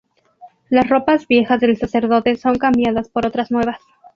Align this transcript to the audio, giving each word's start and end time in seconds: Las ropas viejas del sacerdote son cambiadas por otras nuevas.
Las 0.71 0.89
ropas 0.89 1.27
viejas 1.27 1.59
del 1.61 1.77
sacerdote 1.77 2.35
son 2.35 2.55
cambiadas 2.55 3.07
por 3.09 3.27
otras 3.27 3.51
nuevas. 3.51 3.79